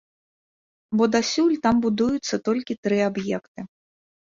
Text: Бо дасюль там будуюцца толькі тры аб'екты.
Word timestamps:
Бо 1.01 1.07
дасюль 1.15 1.59
там 1.67 1.75
будуюцца 1.85 2.35
толькі 2.51 2.73
тры 2.83 2.97
аб'екты. 3.11 3.71